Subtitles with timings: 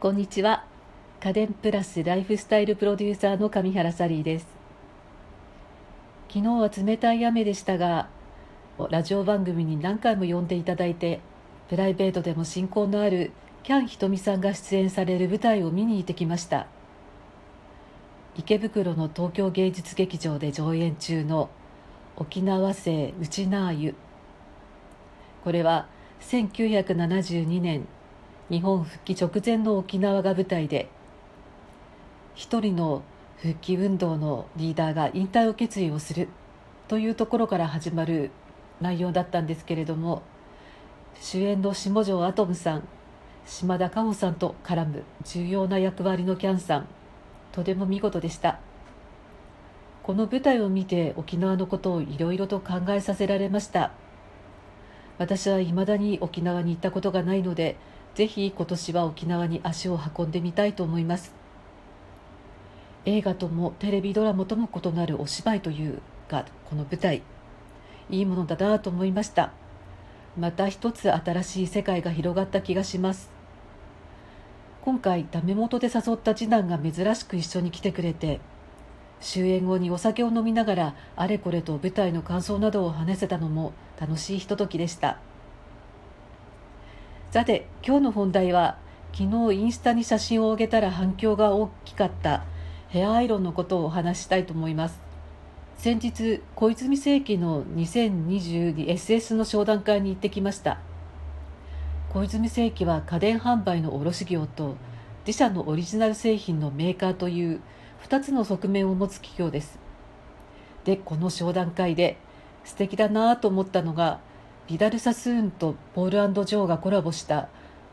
[0.00, 0.64] こんにちは。
[1.22, 4.46] 家電プラスライフスタイルプロデューサーの上原サリーです。
[6.28, 8.08] 昨日は冷たい雨でしたが
[8.88, 11.20] ラジオ番組に何回も呼んでいただいて
[11.68, 13.32] プライベートでも親交のある
[13.62, 16.66] キャンひとみさんが出演される舞台を見に行ってきました。
[18.38, 21.50] 池袋の東京芸術劇場で上演中の
[22.16, 23.94] 沖縄生うちなあゆ
[25.44, 25.88] これは
[26.22, 27.86] 1972年
[28.50, 30.88] 日本復帰直前の沖縄が舞台で
[32.34, 33.02] 一人の
[33.36, 36.28] 復帰運動のリーダーが引退を決意をする
[36.88, 38.30] というところから始まる
[38.80, 40.22] 内容だったんですけれども
[41.20, 42.88] 主演の下條アトムさん
[43.46, 46.88] 島田果歩さんと絡む重要な役割のキャンさん
[47.52, 48.60] とても見事でした。
[50.02, 53.92] この舞台を見て沖縄のことをいろいろと考えさせられました。
[55.18, 57.76] 私はいまだに沖縄に行ったことがないので
[58.14, 61.32] ぜひ今年は沖縄に足を運んでみたいと思います。
[63.06, 67.22] 映画ともテレビドラマとも異なるお芝居というかこの舞台
[68.10, 69.52] いいものだなと思いました。
[70.38, 73.30] また一つ新しい世界が広がった気がします。
[74.82, 78.40] 今回ダメ元で誘った次男が珍しく一緒に来てくれて
[79.20, 85.18] 終演後にお酒を飲みながらあれこれと舞台の感想などを話せたのも楽しいひとときでした。
[87.30, 88.76] さて今日の本題は
[89.12, 92.42] 昨日インスタに写真を上げたら反響が大きかった
[92.88, 95.00] ヘアアイロンのことをお話したいと思います。
[95.76, 100.80] 先日小泉世紀の 2022SS の商談会に行ってきました。
[102.12, 104.74] 小泉世紀は家電販売の卸業と
[105.24, 107.60] 自社のオリジナル製品のメーカーという
[108.08, 109.78] 2つの側面を持つ企業です。
[110.82, 112.16] でこの商談会で
[112.64, 114.18] 素敵だなと思ったのが
[114.70, 117.48] ビダル・サスーンとポールジョーがコラボした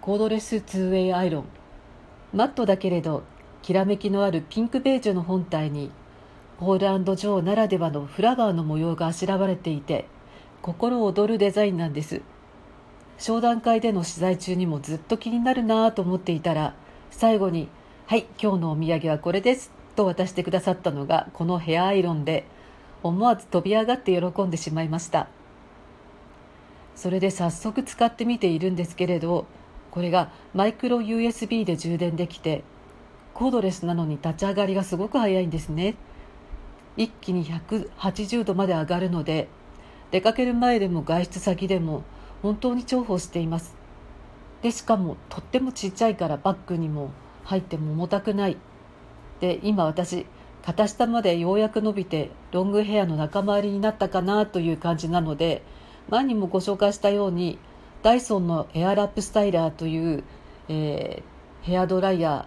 [0.00, 1.44] コードレス 2way アイロン
[2.32, 3.24] マットだけれど
[3.60, 5.90] きらめきのあるピンクベージュの本体に
[6.58, 6.78] ポール
[7.14, 10.06] ジョーならではのフラワーの模様があしらわれていて
[10.62, 12.22] 心躍るデザインなんです
[13.18, 16.74] 商談会での取材中にもずっと気になるなぁと思っていたら
[17.10, 17.68] 最後に
[18.08, 22.46] 「はい今日のお土産はこれです」と渡してくださったのがこのヘアアイロンで
[23.02, 25.28] 思わず飛び上がって喜んでしまいました。
[26.94, 29.46] それで早速使ってみているんですけれど
[29.90, 32.64] これがマイクロ USB で充電できて
[33.34, 35.94] コードレスなのに立ち上がりがすごく早いんですね。
[36.96, 39.48] 一気に180度まで上がるので
[40.10, 42.02] 出かける前でも外出先でも
[42.42, 43.74] 本当に重宝しています。
[44.60, 47.10] でしかもとってもちっちゃいからバッグにも
[47.44, 48.56] 入っても重たくない。
[49.40, 50.26] で今私
[50.64, 55.62] 肩下までようやく伸びてロングヘアの仲間入りになったかなという感じなので
[56.08, 57.58] 前にもご紹介したように
[58.02, 60.24] ダイソンのエアラップスタイラーという、
[60.68, 62.46] えー、ヘアドライヤ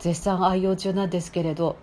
[0.00, 1.76] ー絶賛愛用中なんですけれど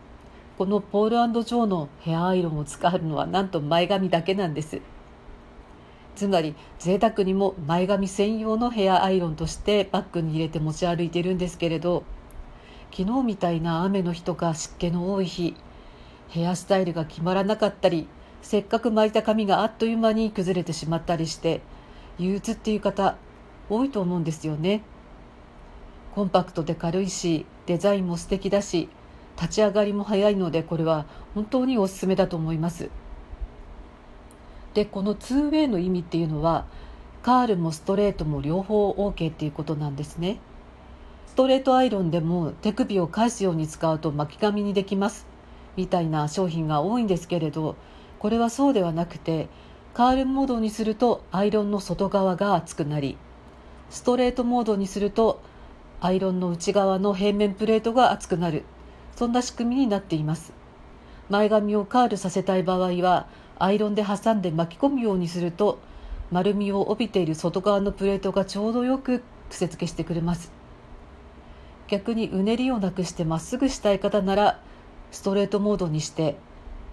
[0.57, 4.81] このポールジョーのヘアアイロンを使うのはなんと前髪だけなんです。
[6.19, 12.03] つまり贅沢にも前髪専用のヘアアイロンとしてバッグに入れて持ち歩いてるんですけれど
[12.91, 15.55] 昨日みたいな雨の日とか湿気の多い日
[16.27, 18.09] ヘアスタイルが決まらなかったり
[18.41, 21.61] せっかく巻いた髪があっという間に崩れてしまったりして
[22.17, 23.17] 憂鬱っていう方
[23.69, 24.81] 多いと思うんですよね。
[26.15, 28.89] コンパクトで軽いしデザインも素敵だし
[29.39, 32.89] 立ち上がりも早いのでこれは本当におすすめだと思います。
[34.73, 36.65] でこの 2way の意味っていうのは
[37.23, 40.39] カールもストレートも両方 OK っていうことなんですね。
[41.27, 45.27] ストレートアイロンでも手首を返すように使うと巻き髪にできます。
[45.77, 47.75] みたいな商品が多いんですけれど
[48.19, 49.47] これはそうではなくて
[49.93, 53.17] カールモードにするとアイロンの外側が熱くなり
[53.89, 55.41] ストレートモードにすると
[56.01, 58.63] アイロンの内側の平面プレートが熱くなる。
[59.15, 60.53] そんな仕組みになっています。
[61.29, 63.27] 前髪をカールさせたい場合は
[63.59, 65.77] アイロンで挟んで巻き込むようにすると
[66.31, 70.53] 丸みを帯びている外側のプレートがちょうどよく癖付けしてくれます。
[71.89, 74.61] 逆にうねりをなくしてまっすぐしたい方なら
[75.11, 76.37] ストレートモードにして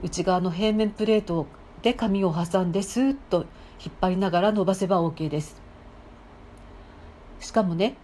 [0.03, 1.47] 内側の平面プレート
[1.83, 3.47] で紙を挟んでスーッと
[3.85, 5.61] 引っ張りながら伸ばせば OK です。
[7.41, 7.97] しかもね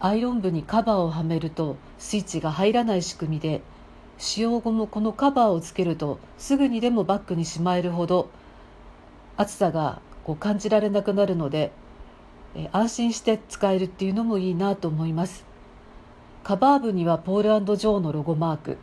[0.00, 3.62] アイロン部にカバーをはめるとスイッチが入らない仕組みで
[4.18, 8.28] 使用後もこのカバーをつけるとすぐにでもバッグにしまえるほど
[9.36, 11.70] 暑さがこう感じられなくなるので
[12.54, 15.44] え安心して使えるっていうのもいいなと思います。
[16.44, 18.78] カバー部にはポールジョーのロゴマーク。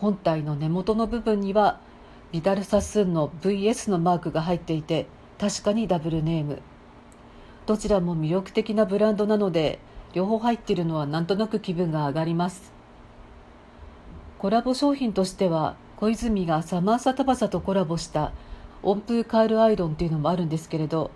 [0.00, 1.78] 本体の根元の部分には
[2.32, 5.06] ビダルサスーンの VS のマークが入っていて
[5.38, 6.62] 確かにダブルネーム。
[7.66, 9.78] どちらも魅力的なブランドなので
[10.14, 12.72] 両方入っているのはなんとなく気分が上がります。
[14.38, 18.32] コラボ商品としては小泉がサマーサタバサとコラボした
[18.82, 21.10] 温風カールアイロンっていうのもあるんですけれど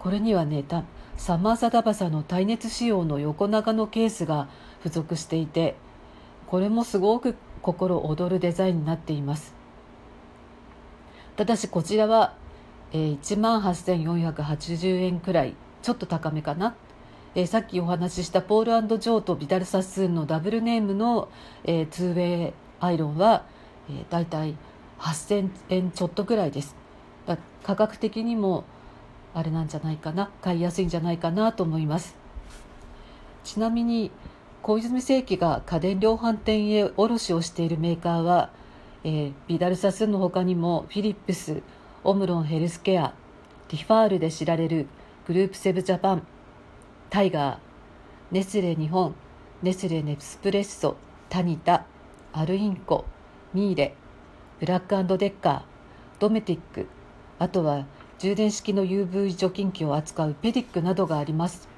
[0.00, 0.64] これにはね
[1.16, 4.48] サマーサタバサの耐熱仕様の横長のケースが
[4.78, 5.76] 付属していて
[6.48, 7.36] これもすごく
[7.66, 9.52] 心躍るデザインになっています。
[11.34, 12.34] ただしこちらは、
[12.92, 16.76] えー、1万8480円くらいちょっと高めかな、
[17.34, 21.28] えー、さっきお話ししたポールジョーとビダルサスーンのダブルネームの、
[21.64, 23.44] えー、2ウェイアイロンは、
[23.90, 24.56] えー、だいたい
[25.00, 26.76] 8000円ちょっとくらいです。
[27.64, 28.62] 価格的にも
[29.34, 30.30] あれなんじゃないかな。
[30.40, 32.14] 買いやすいんじゃないかなと思います。
[33.42, 34.12] ちなみに
[34.66, 38.50] 小泉成器が家電量販店へ卸をしているメーカーは、
[39.04, 41.62] えー、ヴィダルサスーンの他にもフィリップス
[42.02, 43.14] オムロンヘルスケア
[43.68, 44.88] ティファールで知られる
[45.28, 46.26] グループセブジャパン
[47.10, 47.58] タイガー
[48.32, 49.14] ネスレ日本
[49.62, 50.96] ネスレネスプレッソ
[51.28, 51.86] タニタ
[52.32, 53.04] アルインコ
[53.54, 53.94] ミーレ
[54.58, 55.62] ブラックデッカー
[56.18, 56.88] ドメティック
[57.38, 57.86] あとは
[58.18, 61.68] 充電式の UV 除菌機を扱うペディックなどがあります。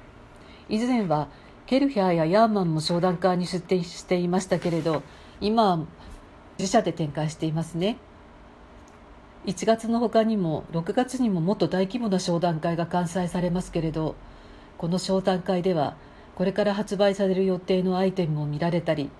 [0.69, 1.27] 以前は
[1.69, 5.03] ケルヒャーやヤーマンも商談会に出展していましたけれど
[5.39, 5.85] 今は
[6.57, 7.97] 自社で展開していますね。
[9.45, 14.15] 1月の他にも6月にももっと大規模な商談会が開催されますけれど
[14.79, 15.95] この商談会では
[16.33, 19.11] これから発売される予定のアイテムも見られたり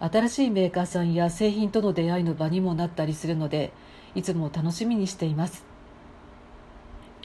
[0.00, 3.70] 新しいメーカーさんや製品との出会いの場にもなったりするので
[4.14, 5.62] いつも楽しみにしています。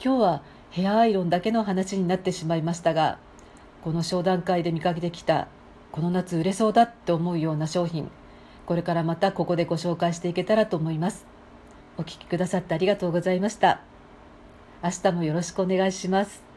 [0.04, 3.18] 今日はヘアアイロンだけの話になってしまいましたが
[3.88, 5.48] この商談会で見かけてきた
[5.92, 8.10] この夏売れそうだって思うような商品
[8.66, 11.24] これからまたここでご紹介していけたらと思います。
[11.96, 13.80] お聴きくださってありがとうございました。
[14.84, 16.47] 明日もよろしくお願いします。